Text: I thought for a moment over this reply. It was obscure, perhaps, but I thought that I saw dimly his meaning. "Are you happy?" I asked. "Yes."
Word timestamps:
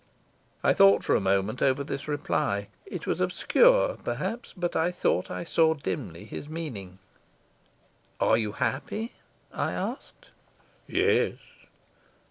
I 0.63 0.73
thought 0.73 1.03
for 1.03 1.15
a 1.15 1.19
moment 1.21 1.61
over 1.61 1.83
this 1.83 2.07
reply. 2.07 2.69
It 2.87 3.05
was 3.05 3.21
obscure, 3.21 3.99
perhaps, 4.03 4.51
but 4.57 4.75
I 4.75 4.89
thought 4.89 5.27
that 5.27 5.33
I 5.35 5.43
saw 5.43 5.75
dimly 5.75 6.25
his 6.25 6.49
meaning. 6.49 6.97
"Are 8.19 8.35
you 8.35 8.53
happy?" 8.53 9.13
I 9.53 9.73
asked. 9.73 10.29
"Yes." 10.87 11.33